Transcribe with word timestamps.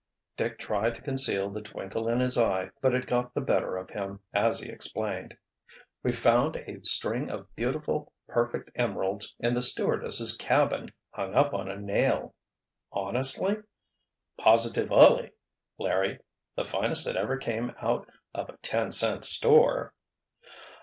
Dick 0.35 0.57
tried 0.57 0.95
to 0.95 1.01
conceal 1.03 1.51
the 1.51 1.61
twinkle 1.61 2.07
in 2.09 2.21
his 2.21 2.35
eye, 2.35 2.71
but 2.81 2.95
it 2.95 3.05
got 3.05 3.35
the 3.35 3.39
better 3.41 3.77
of 3.77 3.91
him 3.91 4.19
as 4.33 4.59
he 4.59 4.67
explained. 4.67 5.37
"We 6.01 6.11
found 6.11 6.55
a 6.55 6.81
string 6.83 7.29
of 7.29 7.55
beautiful, 7.55 8.11
perfect 8.27 8.71
emeralds 8.73 9.35
in 9.39 9.53
the 9.53 9.61
stewardess' 9.61 10.35
cabin, 10.37 10.91
hung 11.11 11.35
up 11.35 11.53
on 11.53 11.69
a 11.69 11.77
nail." 11.77 12.33
"Honestly?" 12.91 13.57
"Positive 14.39 14.91
ully, 14.91 15.33
Larry! 15.77 16.17
The 16.55 16.65
finest 16.65 17.05
that 17.05 17.15
ever 17.15 17.37
came 17.37 17.69
out 17.79 18.09
of 18.33 18.49
a 18.49 18.57
ten 18.57 18.91
cent 18.91 19.23
store!" 19.23 19.93